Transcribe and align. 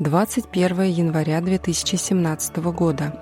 21 0.00 0.82
января 0.82 1.40
2017 1.40 2.56
года. 2.72 3.16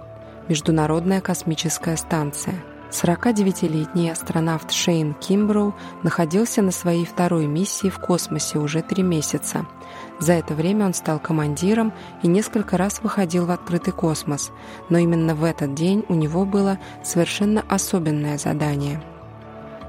Международная 0.49 1.21
космическая 1.21 1.99
станция. 1.99 2.55
49-летний 2.91 4.08
астронавт 4.08 4.73
Шейн 4.73 5.13
Кимброу 5.13 5.75
находился 6.03 6.63
на 6.63 6.71
своей 6.71 7.05
второй 7.05 7.47
миссии 7.47 7.91
в 7.91 7.99
космосе 7.99 8.59
уже 8.59 8.80
три 8.80 9.03
месяца. 9.03 9.66
За 10.19 10.32
это 10.32 10.55
время 10.55 10.87
он 10.87 10.95
стал 10.95 11.19
командиром 11.19 11.93
и 12.23 12.27
несколько 12.27 12.79
раз 12.79 13.02
выходил 13.02 13.45
в 13.45 13.50
открытый 13.50 13.93
космос, 13.93 14.50
но 14.89 14.96
именно 14.96 15.34
в 15.34 15.45
этот 15.45 15.75
день 15.75 16.07
у 16.09 16.14
него 16.14 16.46
было 16.46 16.79
совершенно 17.04 17.62
особенное 17.68 18.39
задание– 18.39 19.02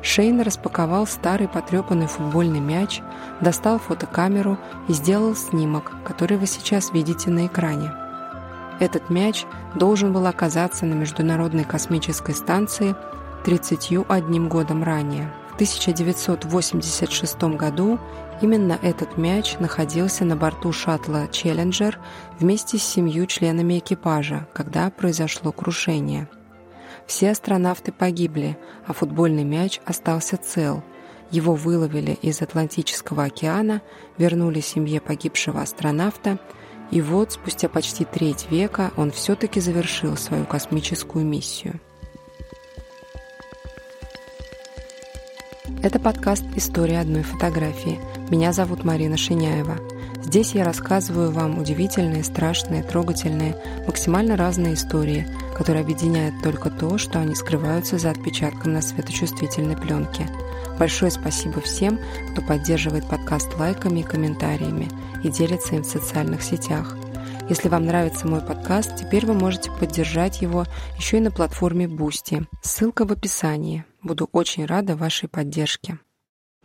Шейн 0.03 0.41
распаковал 0.41 1.07
старый 1.07 1.47
потрепанный 1.47 2.07
футбольный 2.07 2.59
мяч, 2.59 3.01
достал 3.39 3.79
фотокамеру 3.79 4.57
и 4.89 4.93
сделал 4.93 5.33
снимок, 5.33 5.93
который 6.03 6.37
вы 6.37 6.45
сейчас 6.45 6.91
видите 6.91 7.29
на 7.29 7.47
экране. 7.47 7.93
Этот 8.81 9.09
мяч 9.09 9.45
должен 9.75 10.11
был 10.11 10.27
оказаться 10.27 10.85
на 10.85 10.93
Международной 10.93 11.63
космической 11.63 12.35
станции 12.35 12.95
31 13.45 14.49
годом 14.49 14.83
ранее. 14.83 15.33
В 15.51 15.55
1986 15.55 17.43
году 17.55 17.97
именно 18.41 18.77
этот 18.81 19.17
мяч 19.17 19.57
находился 19.59 20.25
на 20.25 20.35
борту 20.35 20.73
шаттла 20.73 21.29
«Челленджер» 21.31 21.97
вместе 22.39 22.77
с 22.77 22.83
семью 22.83 23.25
членами 23.25 23.79
экипажа, 23.79 24.47
когда 24.51 24.89
произошло 24.89 25.53
крушение– 25.53 26.27
все 27.07 27.31
астронавты 27.31 27.91
погибли, 27.91 28.57
а 28.85 28.93
футбольный 28.93 29.43
мяч 29.43 29.79
остался 29.85 30.37
цел. 30.37 30.83
Его 31.31 31.55
выловили 31.55 32.11
из 32.21 32.41
Атлантического 32.41 33.23
океана, 33.25 33.81
вернули 34.17 34.59
семье 34.59 35.01
погибшего 35.01 35.61
астронавта, 35.61 36.39
и 36.91 37.01
вот 37.01 37.31
спустя 37.31 37.69
почти 37.69 38.05
треть 38.05 38.51
века 38.51 38.91
он 38.97 39.11
все-таки 39.11 39.59
завершил 39.59 40.15
свою 40.15 40.45
космическую 40.45 41.25
миссию. 41.25 41.79
Это 45.81 45.99
подкаст 45.99 46.43
«История 46.55 46.99
одной 46.99 47.23
фотографии». 47.23 47.99
Меня 48.29 48.53
зовут 48.53 48.83
Марина 48.83 49.17
Шиняева. 49.17 49.92
Здесь 50.23 50.55
я 50.55 50.63
рассказываю 50.63 51.31
вам 51.31 51.59
удивительные, 51.59 52.23
страшные, 52.23 52.81
трогательные, 52.81 53.55
максимально 53.85 54.37
разные 54.37 54.73
истории, 54.73 55.27
которые 55.55 55.83
объединяют 55.83 56.41
только 56.41 56.69
то, 56.69 56.97
что 56.97 57.19
они 57.19 57.35
скрываются 57.35 57.97
за 57.97 58.11
отпечатком 58.11 58.73
на 58.73 58.81
светочувствительной 58.81 59.75
пленке. 59.75 60.27
Большое 60.79 61.11
спасибо 61.11 61.59
всем, 61.61 61.99
кто 62.31 62.41
поддерживает 62.41 63.07
подкаст 63.07 63.53
лайками 63.59 63.99
и 63.99 64.03
комментариями 64.03 64.89
и 65.23 65.29
делится 65.29 65.75
им 65.75 65.83
в 65.83 65.87
социальных 65.87 66.41
сетях. 66.41 66.97
Если 67.49 67.67
вам 67.67 67.85
нравится 67.85 68.25
мой 68.25 68.39
подкаст, 68.39 68.95
теперь 68.95 69.25
вы 69.25 69.33
можете 69.33 69.69
поддержать 69.71 70.41
его 70.41 70.63
еще 70.97 71.17
и 71.17 71.21
на 71.21 71.31
платформе 71.31 71.85
Boosty. 71.85 72.45
Ссылка 72.61 73.05
в 73.05 73.11
описании. 73.11 73.83
Буду 74.01 74.29
очень 74.31 74.65
рада 74.65 74.95
вашей 74.95 75.27
поддержке. 75.27 75.99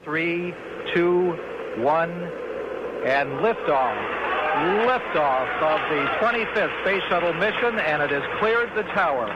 Three, 0.06 0.54
two, 0.94 1.34
one 1.82 2.47
and 3.04 3.28
liftoff. 3.44 3.96
Liftoff 4.86 5.48
of 5.72 5.80
the 5.90 6.02
25th 6.20 6.74
Space 6.82 7.02
Shuttle 7.08 7.34
mission, 7.34 7.78
and 7.78 8.02
it 8.02 8.10
has 8.10 8.26
cleared 8.40 8.70
the 8.74 8.84
tower. 8.94 9.28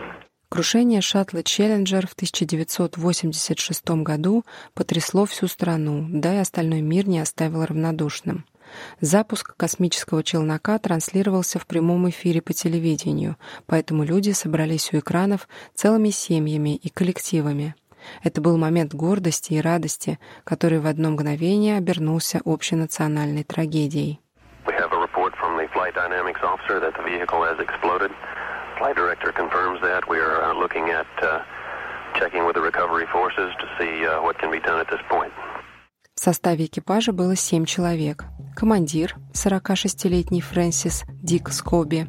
Крушение 0.49 1.01
шаттла 1.01 1.43
«Челленджер» 1.43 2.07
в 2.07 2.13
1986 2.13 4.03
году 4.03 4.45
потрясло 4.75 5.25
всю 5.25 5.49
страну, 5.49 6.05
да 6.11 6.35
и 6.35 6.39
остальной 6.39 6.83
мир 6.83 7.09
не 7.09 7.21
оставил 7.21 7.65
равнодушным. 7.65 8.45
Запуск 9.01 9.57
космического 9.57 10.23
челнока 10.23 10.79
транслировался 10.79 11.59
в 11.59 11.67
прямом 11.67 12.11
эфире 12.11 12.43
по 12.43 12.53
телевидению, 12.53 13.37
поэтому 13.67 14.05
люди 14.05 14.33
собрались 14.33 14.93
у 14.93 14.99
экранов 14.99 15.49
целыми 15.75 16.11
семьями 16.11 16.77
и 16.77 16.91
коллективами. 16.91 17.75
Это 18.23 18.41
был 18.41 18.57
момент 18.59 18.95
гордости 18.95 19.55
и 19.55 19.61
радости, 19.61 20.19
который 20.45 20.79
в 20.81 20.87
одно 20.87 21.11
мгновение 21.11 21.77
обернулся 21.79 22.41
общенациональной 22.45 23.45
трагедией. 23.45 24.21
Flight 28.83 28.97
director 28.97 29.31
confirms 29.33 29.81
that. 29.83 30.09
We 30.09 30.19
are 30.19 30.43
uh, 30.43 30.55
looking 30.55 30.91
at 30.91 31.07
uh, 31.23 31.43
checking 32.19 32.45
with 32.47 32.55
the 32.55 32.63
recovery 32.63 33.07
forces 33.13 33.51
to 33.61 33.67
see 33.79 34.07
uh, 34.07 34.21
what 34.23 34.39
can 34.39 34.51
be 34.51 34.61
done 34.61 34.81
at 34.81 34.89
this 34.89 35.03
point. 35.09 35.33
В 36.15 36.21
составе 36.21 36.67
экипажа 36.67 37.13
было 37.13 37.37
семь 37.37 37.65
человек. 37.65 38.25
Командир, 38.57 39.15
46-летний 39.35 40.41
Фрэнсис 40.41 41.05
Дик 41.09 41.51
Скоби, 41.51 42.07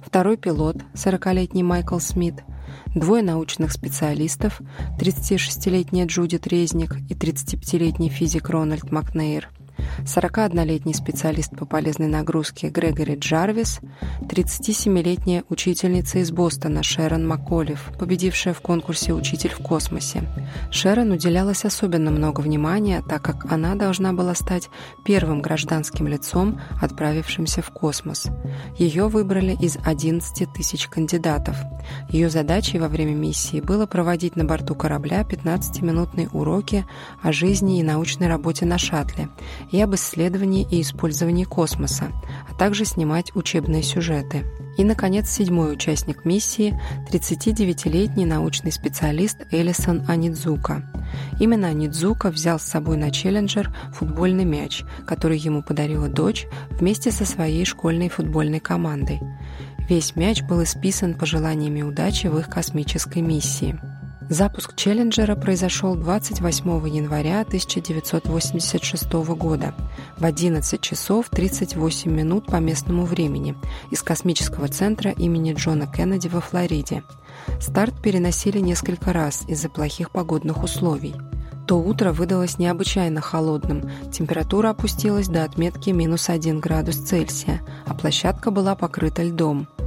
второй 0.00 0.36
пилот, 0.36 0.76
40-летний 0.94 1.62
Майкл 1.62 1.98
Смит– 1.98 2.34
двое 2.94 3.22
научных 3.22 3.72
специалистов, 3.72 4.60
36-летняя 4.98 6.06
Джудит 6.06 6.46
Резник 6.46 6.96
и 7.08 7.14
35-летний 7.14 8.08
физик 8.08 8.48
Рональд 8.48 8.90
Макнейр– 8.90 9.48
41-летний 10.04 10.94
специалист 10.94 11.56
по 11.56 11.66
полезной 11.66 12.06
нагрузке 12.06 12.68
Грегори 12.68 13.16
Джарвис, 13.16 13.80
37-летняя 14.22 15.44
учительница 15.48 16.18
из 16.18 16.30
Бостона 16.30 16.82
Шерон 16.82 17.26
Макколев, 17.26 17.90
победившая 17.98 18.54
в 18.54 18.60
конкурсе 18.60 19.12
«Учитель 19.12 19.50
в 19.50 19.58
космосе». 19.58 20.22
Шерон 20.70 21.12
уделялось 21.12 21.64
особенно 21.64 22.10
много 22.10 22.40
внимания, 22.40 23.02
так 23.08 23.22
как 23.22 23.50
она 23.52 23.74
должна 23.74 24.12
была 24.12 24.34
стать 24.34 24.68
первым 25.04 25.42
гражданским 25.42 26.06
лицом, 26.06 26.60
отправившимся 26.80 27.62
в 27.62 27.70
космос. 27.70 28.26
Ее 28.78 29.08
выбрали 29.08 29.56
из 29.60 29.78
11 29.84 30.52
тысяч 30.52 30.88
кандидатов. 30.88 31.56
Ее 32.08 32.30
задачей 32.30 32.78
во 32.78 32.88
время 32.88 33.14
миссии 33.14 33.60
было 33.60 33.86
проводить 33.86 34.36
на 34.36 34.44
борту 34.44 34.74
корабля 34.74 35.22
15-минутные 35.22 36.28
уроки 36.30 36.86
о 37.22 37.32
жизни 37.32 37.80
и 37.80 37.82
научной 37.82 38.28
работе 38.28 38.66
на 38.66 38.78
шаттле 38.78 39.28
и 39.70 39.77
об 39.80 39.94
исследовании 39.94 40.66
и 40.70 40.80
использовании 40.80 41.44
космоса, 41.44 42.08
а 42.48 42.54
также 42.54 42.84
снимать 42.84 43.34
учебные 43.34 43.82
сюжеты. 43.82 44.44
И, 44.76 44.84
наконец, 44.84 45.28
седьмой 45.28 45.72
участник 45.72 46.24
миссии– 46.24 46.80
39-летний 47.10 48.24
научный 48.24 48.70
специалист 48.70 49.38
Элисон 49.50 50.04
Анидзука. 50.06 50.84
Именно 51.40 51.68
Анидзука 51.68 52.30
взял 52.30 52.60
с 52.60 52.64
собой 52.64 52.96
на 52.96 53.10
челленджер 53.10 53.74
футбольный 53.92 54.44
мяч, 54.44 54.84
который 55.06 55.38
ему 55.38 55.62
подарила 55.62 56.08
дочь 56.08 56.46
вместе 56.70 57.10
со 57.10 57.24
своей 57.24 57.64
школьной 57.64 58.08
футбольной 58.08 58.60
командой. 58.60 59.20
Весь 59.88 60.14
мяч 60.14 60.42
был 60.42 60.62
исписан 60.62 61.14
пожеланиями 61.14 61.82
удачи 61.82 62.28
в 62.28 62.38
их 62.38 62.48
космической 62.48 63.20
миссии– 63.20 63.78
Запуск 64.30 64.76
«Челленджера» 64.76 65.36
произошел 65.36 65.94
28 65.94 66.86
января 66.86 67.40
1986 67.40 69.10
года 69.34 69.74
в 70.18 70.24
11 70.26 70.80
часов 70.82 71.30
38 71.30 72.10
минут 72.12 72.44
по 72.44 72.56
местному 72.56 73.06
времени 73.06 73.56
из 73.90 74.02
космического 74.02 74.68
центра 74.68 75.12
имени 75.12 75.54
Джона 75.54 75.86
Кеннеди 75.86 76.28
во 76.28 76.42
Флориде. 76.42 77.04
Старт 77.58 78.02
переносили 78.02 78.58
несколько 78.58 79.14
раз 79.14 79.44
из-за 79.48 79.70
плохих 79.70 80.10
погодных 80.10 80.62
условий. 80.62 81.14
То 81.66 81.78
утро 81.78 82.12
выдалось 82.12 82.58
необычайно 82.58 83.22
холодным, 83.22 83.90
температура 84.12 84.70
опустилась 84.70 85.28
до 85.28 85.44
отметки 85.44 85.88
минус 85.88 86.28
1 86.28 86.60
градус 86.60 86.96
Цельсия, 86.96 87.62
а 87.86 87.94
площадка 87.94 88.50
была 88.50 88.74
покрыта 88.74 89.22
льдом– 89.22 89.68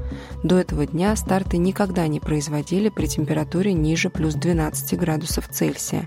до 0.44 0.60
этого 0.60 0.86
дня 0.86 1.16
старты 1.16 1.58
никогда 1.58 2.08
не 2.08 2.20
производили 2.20 2.90
при 2.90 3.08
температуре 3.08 3.74
ниже 3.74 4.10
плюс 4.10 4.36
12 4.36 5.00
градусов 5.00 5.48
Цельсия. 5.50 6.06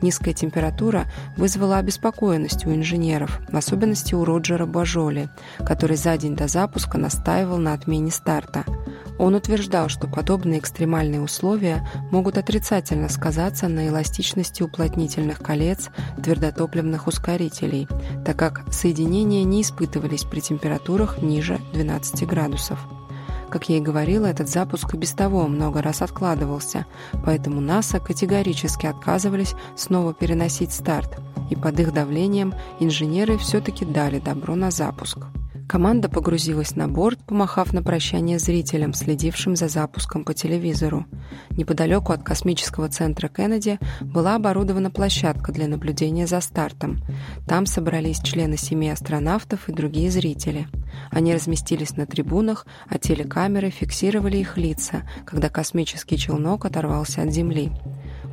Низкая 0.00 0.32
температура 0.32 1.06
вызвала 1.36 1.78
обеспокоенность 1.78 2.66
у 2.66 2.72
инженеров, 2.72 3.40
в 3.50 3.56
особенности 3.56 4.14
у 4.14 4.24
Роджера 4.24 4.64
Бажоли, 4.64 5.28
который 5.58 5.96
за 5.96 6.16
день 6.16 6.36
до 6.36 6.46
запуска 6.46 6.98
настаивал 6.98 7.58
на 7.58 7.72
отмене 7.72 8.10
старта. 8.10 8.64
Он 9.18 9.34
утверждал, 9.34 9.88
что 9.88 10.06
подобные 10.06 10.60
экстремальные 10.60 11.20
условия 11.20 11.86
могут 12.12 12.38
отрицательно 12.38 13.08
сказаться 13.08 13.66
на 13.66 13.88
эластичности 13.88 14.62
уплотнительных 14.62 15.40
колец 15.40 15.90
твердотопливных 16.22 17.08
ускорителей, 17.08 17.88
так 18.24 18.38
как 18.38 18.72
соединения 18.72 19.42
не 19.42 19.62
испытывались 19.62 20.22
при 20.22 20.40
температурах 20.40 21.20
ниже 21.20 21.58
12 21.72 22.26
градусов. 22.26 22.78
Как 23.50 23.68
я 23.70 23.78
и 23.78 23.80
говорила, 23.80 24.26
этот 24.26 24.48
запуск 24.48 24.94
и 24.94 24.98
без 24.98 25.12
того 25.12 25.46
много 25.48 25.80
раз 25.80 26.02
откладывался, 26.02 26.86
поэтому 27.24 27.60
НАСА 27.60 27.98
категорически 27.98 28.86
отказывались 28.86 29.54
снова 29.74 30.12
переносить 30.12 30.72
старт, 30.72 31.18
и 31.48 31.56
под 31.56 31.80
их 31.80 31.94
давлением 31.94 32.54
инженеры 32.78 33.38
все-таки 33.38 33.86
дали 33.86 34.18
добро 34.18 34.54
на 34.54 34.70
запуск. 34.70 35.18
Команда 35.68 36.08
погрузилась 36.08 36.76
на 36.76 36.88
борт, 36.88 37.18
помахав 37.26 37.74
на 37.74 37.82
прощание 37.82 38.38
зрителям, 38.38 38.94
следившим 38.94 39.54
за 39.54 39.68
запуском 39.68 40.24
по 40.24 40.32
телевизору. 40.32 41.04
Неподалеку 41.50 42.14
от 42.14 42.22
космического 42.22 42.88
центра 42.88 43.28
Кеннеди 43.28 43.78
была 44.00 44.36
оборудована 44.36 44.90
площадка 44.90 45.52
для 45.52 45.68
наблюдения 45.68 46.26
за 46.26 46.40
стартом. 46.40 47.02
Там 47.46 47.66
собрались 47.66 48.22
члены 48.22 48.56
семьи 48.56 48.88
астронавтов 48.88 49.68
и 49.68 49.72
другие 49.72 50.10
зрители. 50.10 50.68
Они 51.10 51.34
разместились 51.34 51.98
на 51.98 52.06
трибунах, 52.06 52.66
а 52.88 52.96
телекамеры 52.98 53.68
фиксировали 53.68 54.38
их 54.38 54.56
лица, 54.56 55.02
когда 55.26 55.50
космический 55.50 56.16
челнок 56.16 56.64
оторвался 56.64 57.20
от 57.20 57.30
Земли. 57.30 57.72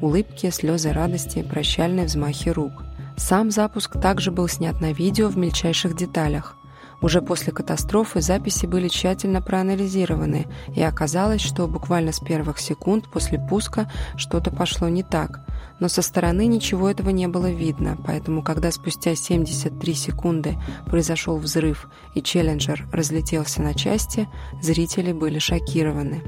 Улыбки, 0.02 0.50
слезы 0.52 0.94
радости, 0.94 1.44
прощальные 1.44 2.06
взмахи 2.06 2.48
рук. 2.48 2.86
Сам 3.18 3.52
запуск 3.52 4.00
также 4.00 4.32
был 4.32 4.48
снят 4.48 4.80
на 4.80 4.94
видео 4.94 5.28
в 5.28 5.38
мельчайших 5.38 5.98
деталях– 5.98 6.56
уже 7.02 7.22
после 7.22 7.52
катастрофы 7.52 8.22
записи 8.22 8.66
были 8.66 8.88
тщательно 8.88 9.42
проанализированы, 9.42 10.48
и 10.76 10.82
оказалось, 10.82 11.42
что 11.42 11.68
буквально 11.68 12.12
с 12.12 12.20
первых 12.20 12.60
секунд 12.60 13.10
после 13.12 13.40
пуска 13.40 13.92
что-то 14.16 14.52
пошло 14.52 14.88
не 14.88 15.04
так. 15.04 15.42
Но 15.80 15.90
со 15.90 16.02
стороны 16.02 16.46
ничего 16.48 16.90
этого 16.90 17.10
не 17.10 17.28
было 17.28 17.52
видно, 17.52 17.98
поэтому 18.06 18.42
когда 18.42 18.72
спустя 18.72 19.16
73 19.16 19.94
секунды 19.94 20.56
произошел 20.86 21.38
взрыв 21.38 21.90
и 22.14 22.22
Челленджер 22.22 22.88
разлетелся 22.92 23.62
на 23.62 23.74
части, 23.74 24.28
зрители 24.62 25.12
были 25.12 25.40
шокированы. 25.40 26.24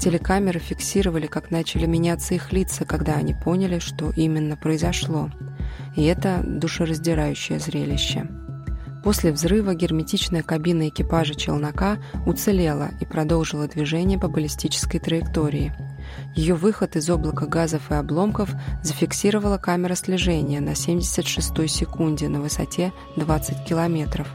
Телекамеры 0.00 0.60
фиксировали, 0.60 1.26
как 1.26 1.50
начали 1.50 1.86
меняться 1.86 2.34
их 2.34 2.52
лица, 2.52 2.84
когда 2.84 3.14
они 3.14 3.34
поняли, 3.34 3.78
что 3.78 4.10
именно 4.10 4.56
произошло. 4.56 5.30
И 5.96 6.04
это 6.04 6.42
душераздирающее 6.44 7.58
зрелище. 7.58 8.28
После 9.04 9.32
взрыва 9.32 9.74
герметичная 9.74 10.42
кабина 10.42 10.88
экипажа 10.88 11.34
челнока 11.34 11.98
уцелела 12.24 12.88
и 13.00 13.04
продолжила 13.04 13.68
движение 13.68 14.18
по 14.18 14.28
баллистической 14.28 14.98
траектории. 14.98 15.74
Ее 16.34 16.54
выход 16.54 16.96
из 16.96 17.10
облака 17.10 17.44
газов 17.44 17.90
и 17.90 17.94
обломков 17.94 18.50
зафиксировала 18.82 19.58
камера 19.58 19.94
слежения 19.94 20.60
на 20.60 20.70
76-й 20.70 21.68
секунде 21.68 22.28
на 22.28 22.40
высоте 22.40 22.94
20 23.16 23.64
километров. 23.66 24.26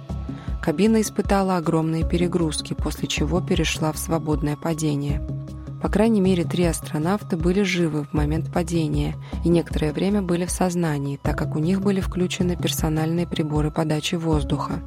Кабина 0.62 1.02
испытала 1.02 1.58
огромные 1.58 2.08
перегрузки, 2.08 2.76
после 2.76 3.08
чего 3.08 3.42
перешла 3.42 3.92
в 3.92 3.98
свободное 3.98 4.56
падение– 4.56 5.20
по 5.82 5.88
крайней 5.88 6.20
мере, 6.20 6.44
три 6.44 6.66
астронавта 6.66 7.38
были 7.38 7.64
живы 7.64 8.04
в 8.04 8.14
момент 8.14 8.52
падения 8.52 9.16
и 9.46 9.50
некоторое 9.50 9.94
время 9.94 10.22
были 10.22 10.46
в 10.46 10.52
сознании, 10.52 11.20
так 11.22 11.38
как 11.38 11.56
у 11.56 11.60
них 11.60 11.82
были 11.82 12.02
включены 12.02 12.58
персональные 12.58 13.26
приборы 13.26 13.72
подачи 13.72 14.16
воздуха. 14.16 14.82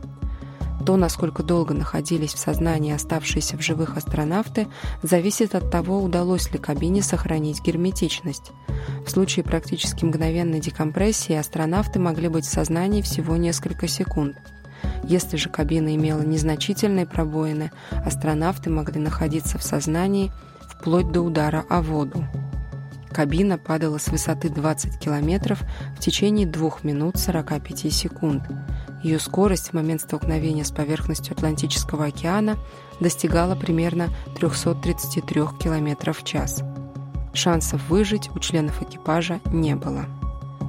То, 0.85 0.97
насколько 0.97 1.43
долго 1.43 1.75
находились 1.75 2.35
в 2.35 2.39
сознании 2.39 2.93
оставшиеся 2.93 3.57
в 3.57 3.63
живых 3.63 3.97
астронавты, 3.97 4.67
зависит 5.03 5.55
от 5.55 5.71
того, 5.71 6.03
удалось 6.03 6.51
ли 6.53 6.59
кабине 6.59 7.03
сохранить 7.03 7.63
герметичность. 7.63 8.51
В 9.07 9.11
случае 9.11 9.45
практически 9.45 10.05
мгновенной 10.05 10.61
декомпрессии 10.61 11.37
астронавты 11.37 12.01
могли 12.01 12.29
быть 12.29 12.45
в 12.45 12.53
сознании 12.53 13.01
всего 13.01 13.37
несколько 13.37 13.87
секунд. 13.87 14.37
Если 15.05 15.37
же 15.37 15.49
кабина 15.49 15.95
имела 15.95 16.23
незначительные 16.23 17.07
пробоины, 17.07 17.71
астронавты 18.05 18.69
могли 18.69 19.01
находиться 19.01 19.57
в 19.57 19.63
сознании– 19.63 20.31
вплоть 20.83 21.13
до 21.13 21.21
удара 21.21 21.65
о 21.69 21.81
воду. 21.81 22.25
Кабина 23.13 23.57
падала 23.57 23.99
с 23.99 24.09
высоты 24.09 24.49
20 24.49 24.99
километров 24.99 25.63
в 25.97 26.01
течение 26.01 26.45
2 26.45 26.71
минут 26.83 27.19
45 27.19 27.93
секунд. 27.93 28.43
Ее 29.05 29.21
скорость 29.21 29.69
в 29.69 29.73
момент 29.75 30.01
столкновения 30.01 30.65
с 30.65 30.73
поверхностью 30.73 31.35
Атлантического 31.35 32.07
океана 32.07 32.57
достигала 32.99 33.55
примерно 33.55 34.09
333 34.35 35.43
км 35.61 36.13
в 36.13 36.25
час. 36.25 36.65
Шансов 37.33 37.89
выжить 37.89 38.29
у 38.35 38.41
членов 38.41 38.83
экипажа 38.83 39.41
не 39.47 39.77
было. 39.77 40.07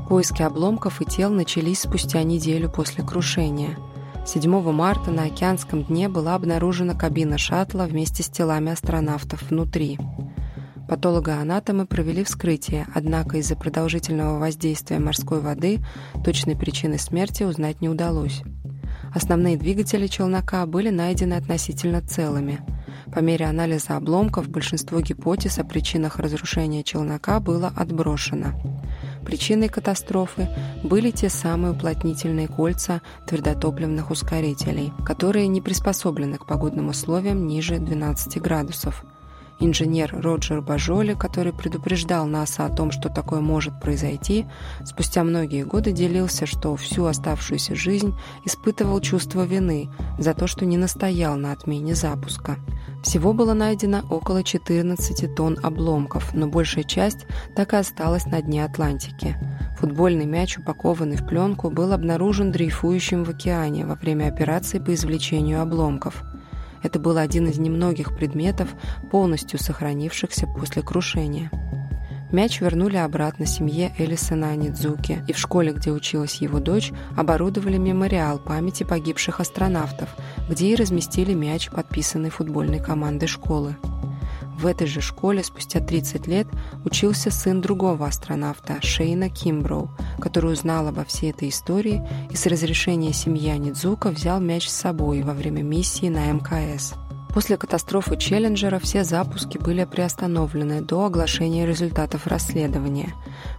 Поиски 0.08 0.44
обломков 0.44 1.02
и 1.02 1.06
тел 1.06 1.32
начались 1.32 1.82
спустя 1.82 2.22
неделю 2.22 2.70
после 2.70 3.04
крушения. 3.04 3.80
7 4.26 4.72
марта 4.72 5.12
на 5.12 5.26
океанском 5.26 5.84
дне 5.84 6.08
была 6.08 6.36
обнаружена 6.36 6.96
кабина 6.96 7.38
шаттла 7.38 7.84
вместе 7.84 8.24
с 8.24 8.30
телами 8.30 8.72
астронавтов 8.72 9.44
внутри. 9.50 10.00
Патологоанатомы 10.88 11.86
провели 11.86 12.24
вскрытие, 12.24 12.88
однако 12.96 13.38
из-за 13.38 13.56
продолжительного 13.58 14.40
воздействия 14.40 15.00
морской 15.00 15.42
воды 15.42 15.80
точной 16.24 16.56
причины 16.56 16.98
смерти 16.98 17.44
узнать 17.44 17.82
не 17.82 17.90
удалось. 17.90 18.44
Основные 19.14 19.58
двигатели 19.58 20.08
челнока 20.08 20.66
были 20.66 20.90
найдены 20.90 21.34
относительно 21.34 22.02
целыми. 22.02 22.62
По 23.14 23.20
мере 23.20 23.46
анализа 23.46 23.98
обломков 23.98 24.48
большинство 24.48 25.02
гипотез 25.02 25.60
о 25.60 25.66
причинах 25.66 26.18
разрушения 26.18 26.84
челнока 26.84 27.40
было 27.42 27.74
отброшено. 27.76 28.54
Причиной 29.26 29.70
катастрофы 29.70 30.50
были 30.84 31.12
те 31.12 31.30
самые 31.30 31.72
уплотнительные 31.72 32.48
кольца 32.48 33.02
твердотопливных 33.26 34.12
ускорителей, 34.12 34.92
которые 35.06 35.48
не 35.48 35.62
приспособлены 35.62 36.38
к 36.38 36.46
погодным 36.46 36.90
условиям 36.90 37.48
ниже 37.48 37.80
12 37.80 38.42
градусов. 38.42 39.06
Инженер 39.66 40.14
Роджер 40.22 40.62
Бажоли, 40.62 41.14
который 41.14 41.54
предупреждал 41.54 42.26
НАСА 42.26 42.66
о 42.66 42.70
том, 42.70 42.92
что 42.92 43.08
такое 43.08 43.40
может 43.40 43.80
произойти, 43.80 44.46
спустя 44.84 45.24
многие 45.24 45.64
годы 45.64 45.94
делился, 45.94 46.46
что 46.46 46.76
всю 46.76 47.06
оставшуюся 47.06 47.74
жизнь 47.74 48.14
испытывал 48.44 49.00
чувство 49.00 49.46
вины 49.46 49.90
за 50.20 50.34
то, 50.34 50.48
что 50.48 50.66
не 50.66 50.76
настоял 50.76 51.38
на 51.38 51.54
отмене 51.54 51.96
запуска. 51.96 52.58
Всего 53.04 53.32
было 53.32 53.54
найдено 53.54 54.02
около 54.10 54.44
14 54.44 55.34
тонн 55.34 55.58
обломков, 55.64 56.34
но 56.34 56.48
большая 56.48 56.84
часть 56.84 57.26
так 57.56 57.72
и 57.72 57.78
осталась 57.78 58.26
на 58.26 58.42
дне 58.42 58.66
Атлантики. 58.66 59.38
Футбольный 59.80 60.26
мяч, 60.26 60.58
упакованный 60.58 61.16
в 61.16 61.26
пленку, 61.26 61.70
был 61.70 61.94
обнаружен 61.94 62.52
дрейфующим 62.52 63.24
в 63.24 63.30
океане 63.30 63.86
во 63.86 63.96
время 63.96 64.28
операции 64.28 64.80
по 64.80 64.94
извлечению 64.94 65.62
обломков. 65.62 66.22
Это 66.84 67.00
был 67.00 67.18
один 67.18 67.48
из 67.48 67.58
немногих 67.58 68.16
предметов, 68.16 68.70
полностью 69.10 69.58
сохранившихся 69.58 70.46
после 70.48 70.82
крушения. 70.82 71.50
Мяч 72.34 72.62
вернули 72.62 72.98
обратно 72.98 73.46
семье 73.46 73.94
Элисона 73.98 74.50
Анидзуки, 74.50 75.24
и 75.28 75.34
в 75.34 75.38
школе, 75.38 75.72
где 75.72 75.92
училась 75.92 76.42
его 76.42 76.60
дочь, 76.60 76.92
оборудовали 77.16 77.78
мемориал 77.78 78.40
памяти 78.40 78.84
погибших 78.84 79.40
астронавтов, 79.40 80.10
где 80.50 80.70
и 80.70 80.76
разместили 80.76 81.34
мяч, 81.34 81.70
подписанный 81.70 82.32
футбольной 82.32 82.80
командой 82.80 83.28
школы. 83.28 83.76
В 84.64 84.66
этой 84.66 84.88
же 84.88 85.02
школе 85.02 85.44
спустя 85.44 85.82
30 85.82 86.26
лет 86.26 86.48
учился 86.86 87.32
сын 87.32 87.60
другого 87.60 88.08
астронавта, 88.08 88.82
Шейна 88.82 89.30
Кимброу, 89.30 89.92
который 90.22 90.54
узнал 90.54 90.88
обо 90.88 91.04
всей 91.04 91.32
этой 91.32 91.50
истории 91.50 92.02
и 92.32 92.38
с 92.38 92.46
разрешения 92.46 93.12
семьи 93.12 93.50
Анидзука 93.50 94.08
взял 94.08 94.40
мяч 94.40 94.70
с 94.70 94.74
собой 94.74 95.22
во 95.22 95.34
время 95.34 95.64
миссии 95.64 96.08
на 96.08 96.32
МКС. 96.32 96.94
После 97.34 97.58
катастрофы 97.58 98.16
Челленджера 98.16 98.80
все 98.80 99.04
запуски 99.04 99.58
были 99.58 99.84
приостановлены 99.84 100.82
до 100.82 101.08
оглашения 101.08 101.66
результатов 101.66 102.28
расследования. 102.28 103.16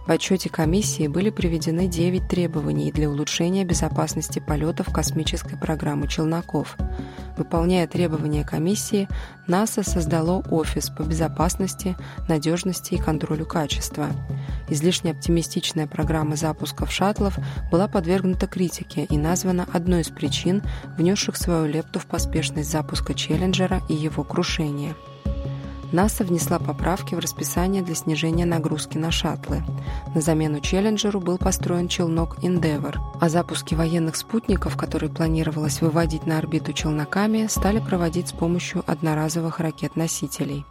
В 0.07 0.11
отчете 0.11 0.49
комиссии 0.49 1.07
были 1.07 1.29
приведены 1.29 1.87
9 1.87 2.27
требований 2.27 2.91
для 2.91 3.09
улучшения 3.09 3.65
безопасности 3.65 4.39
полетов 4.39 4.91
космической 4.93 5.57
программы 5.57 6.07
челноков. 6.07 6.77
Выполняя 7.37 7.85
требования 7.85 8.45
комиссии, 8.45 9.09
НАСА 9.47 9.83
создало 9.83 10.41
офис 10.49 10.89
по 10.89 11.03
безопасности, 11.03 11.97
надежности 12.29 12.93
и 12.93 12.97
контролю 12.97 13.45
качества. 13.45 14.07
Излишне 14.69 15.11
оптимистичная 15.11 15.85
программа 15.85 16.35
запусков 16.35 16.91
шаттлов 16.91 17.37
была 17.71 17.87
подвергнута 17.87 18.47
критике 18.47 19.03
и 19.03 19.17
названа 19.17 19.67
одной 19.73 20.01
из 20.01 20.09
причин, 20.09 20.63
внесших 20.97 21.35
свою 21.35 21.65
лепту 21.65 21.99
в 21.99 22.05
поспешность 22.05 22.71
запуска 22.71 23.13
Челленджера 23.13 23.81
и 23.89 23.93
его 23.93 24.23
крушения. 24.23 24.95
НАСА 25.91 26.23
внесла 26.23 26.59
поправки 26.59 27.15
в 27.15 27.19
расписание 27.19 27.81
для 27.81 27.95
снижения 27.95 28.45
нагрузки 28.45 28.97
на 28.97 29.11
шаттлы. 29.11 29.63
На 30.13 30.21
замену 30.21 30.59
Челленджеру 30.59 31.19
был 31.19 31.37
построен 31.37 31.87
челнок 31.87 32.37
Endeavour, 32.43 32.97
а 33.19 33.29
запуски 33.29 33.75
военных 33.75 34.15
спутников, 34.15 34.77
которые 34.77 35.09
планировалось 35.09 35.81
выводить 35.81 36.25
на 36.25 36.37
орбиту 36.37 36.73
челноками, 36.73 37.47
стали 37.47 37.79
проводить 37.79 38.29
с 38.29 38.33
помощью 38.33 38.83
одноразовых 38.85 39.59
ракет-носителей. 39.59 40.65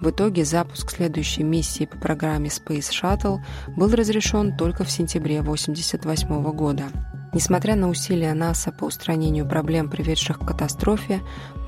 В 0.00 0.10
итоге 0.10 0.44
запуск 0.44 0.90
следующей 0.90 1.42
миссии 1.42 1.86
по 1.86 1.96
программе 1.96 2.48
Space 2.48 2.90
Shuttle 2.90 3.38
был 3.76 3.92
разрешен 3.92 4.56
только 4.56 4.84
в 4.84 4.90
сентябре 4.90 5.40
1988 5.40 6.52
года. 6.52 6.84
Несмотря 7.32 7.76
на 7.76 7.88
усилия 7.88 8.34
НАСА 8.34 8.72
по 8.72 8.84
устранению 8.84 9.46
проблем, 9.46 9.88
приведших 9.90 10.38
к 10.38 10.46
катастрофе, 10.46 11.20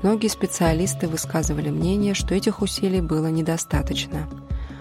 многие 0.03 0.27
специалисты 0.27 1.07
высказывали 1.07 1.69
мнение, 1.69 2.13
что 2.13 2.33
этих 2.33 2.61
усилий 2.61 3.01
было 3.01 3.27
недостаточно. 3.27 4.27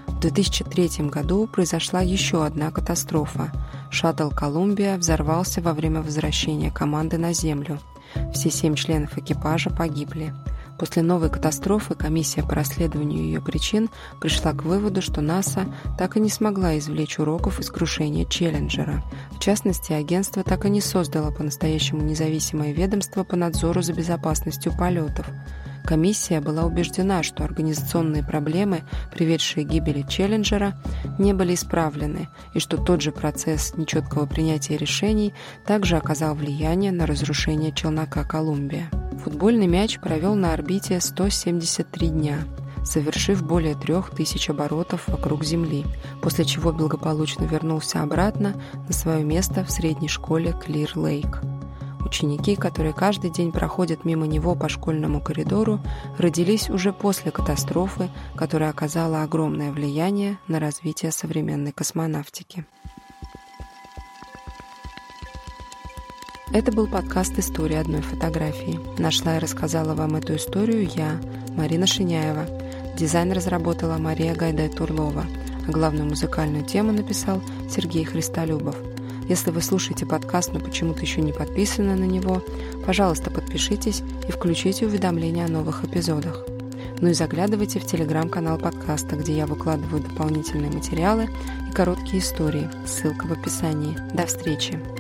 В 0.07 0.21
2003 0.21 1.09
году 1.09 1.47
произошла 1.47 2.01
еще 2.01 2.45
одна 2.45 2.71
катастрофа. 2.71 3.53
Шаттл 3.91 4.31
«Колумбия» 4.31 4.97
взорвался 4.97 5.61
во 5.61 5.73
время 5.73 6.03
возвращения 6.03 6.71
команды 6.71 7.19
на 7.19 7.33
Землю– 7.33 7.79
Все 8.33 8.51
семь 8.51 8.75
членов 8.75 9.17
экипажа 9.19 9.71
погибли. 9.71 10.35
После 10.81 11.03
новой 11.03 11.29
катастрофы 11.29 11.95
комиссия 11.95 12.43
по 12.43 12.55
расследованию 12.55 13.23
ее 13.23 13.43
причин 13.43 13.91
пришла 14.19 14.53
к 14.53 14.63
выводу, 14.63 15.03
что 15.03 15.21
НАСА 15.21 15.67
так 15.99 16.17
и 16.17 16.21
не 16.21 16.31
смогла 16.31 16.79
извлечь 16.79 17.19
уроков 17.19 17.61
из 17.61 17.69
крушения 17.69 18.25
Челленджера. 18.25 19.05
В 19.31 19.41
частности, 19.41 19.93
агентство 19.93 20.43
так 20.43 20.65
и 20.65 20.71
не 20.71 20.81
создало 20.81 21.33
по-настоящему 21.33 22.01
независимое 22.01 22.73
ведомство 22.73 23.25
по 23.25 23.37
надзору 23.37 23.83
за 23.83 23.93
безопасностью 23.93 24.73
полетов. 24.75 25.27
Комиссия 25.85 26.41
была 26.41 26.65
убеждена, 26.65 27.23
что 27.23 27.45
организационные 27.45 28.25
проблемы, 28.25 28.81
приведшие 29.13 29.67
к 29.67 29.69
гибели 29.69 30.01
Челленджера, 30.09 30.83
не 31.19 31.35
были 31.35 31.57
исправлены, 31.57 32.31
и 32.55 32.59
что 32.59 32.79
тот 32.79 33.03
же 33.03 33.13
процесс 33.13 33.77
нечеткого 33.77 34.25
принятия 34.25 34.79
решений 34.79 35.35
также 35.67 35.99
оказал 35.99 36.35
влияние 36.35 36.91
на 36.91 37.05
разрушение 37.05 37.71
челнока 37.71 38.25
«Колумбия». 38.25 38.91
Футбольный 39.25 39.67
мяч 39.67 39.99
провел 40.01 40.35
на 40.35 40.55
орбите 40.55 40.99
173 40.99 42.09
дня, 42.09 42.39
совершив 42.83 43.45
более 43.45 43.75
трех 43.75 44.11
тысяч 44.11 44.49
оборотов 44.49 45.07
вокруг 45.09 45.45
Земли, 45.45 45.85
после 46.23 46.47
чего 46.47 46.73
благополучно 46.73 47.45
вернулся 47.45 48.03
обратно 48.03 48.55
на 48.73 48.93
свое 48.95 49.23
место 49.23 49.63
в 49.63 49.71
средней 49.71 50.09
школе 50.09 50.55
Клир 50.65 50.97
Лейк. 50.97 51.43
Ученики, 52.03 52.57
которые 52.57 52.95
каждый 52.95 53.31
день 53.31 53.53
проходят 53.53 54.07
мимо 54.07 54.27
него 54.27 54.55
по 54.55 54.71
школьному 54.71 55.21
коридору, 55.21 55.81
родились 56.17 56.71
уже 56.71 56.95
после 56.95 57.31
катастрофы, 57.31 58.09
которая 58.35 58.71
оказала 58.71 59.23
огромное 59.23 59.71
влияние 59.71 60.39
на 60.49 60.59
развитие 60.61 61.13
современной 61.13 61.73
космонавтики. 61.73 62.65
Это 66.53 66.73
был 66.73 66.89
подкаст 66.89 67.39
«История 67.39 67.79
одной 67.79 68.01
фотографии». 68.01 68.81
Нашла 68.99 69.37
и 69.37 69.39
рассказала 69.39 69.95
вам 69.95 70.17
эту 70.17 70.35
историю 70.35 70.89
я, 70.97 71.21
Марина 71.57 71.87
Шиняева. 71.87 72.49
Дизайн 72.99 73.31
разработала 73.31 73.99
Мария 73.99 74.35
Гайдай-Турлова, 74.35 75.27
а 75.69 75.71
главную 75.71 76.09
музыкальную 76.09 76.65
тему 76.65 76.91
написал 76.91 77.41
Сергей 77.71 78.05
Христолюбов. 78.05 78.75
Если 79.29 79.53
вы 79.53 79.63
слушаете 79.63 80.07
подкаст, 80.07 80.53
но 80.53 80.59
почему-то 80.59 81.03
еще 81.03 81.21
не 81.21 81.33
подписаны 81.33 81.95
на 81.95 82.05
него, 82.05 82.43
пожалуйста, 82.85 83.31
подпишитесь 83.31 84.03
и 84.29 84.33
включите 84.33 84.87
уведомления 84.87 85.45
о 85.45 85.49
новых 85.49 85.85
эпизодах. 85.85 86.45
Ну 87.01 87.11
и 87.11 87.15
заглядывайте 87.15 87.79
в 87.79 87.87
телеграм-канал 87.87 88.59
подкаста, 88.59 89.15
где 89.15 89.37
я 89.37 89.47
выкладываю 89.47 90.03
дополнительные 90.03 90.73
материалы 90.73 91.29
и 91.71 91.73
короткие 91.73 92.19
истории. 92.19 92.69
Ссылка 92.85 93.27
в 93.27 93.33
описании. 93.33 93.97
До 94.13 94.27
встречи! 94.27 95.00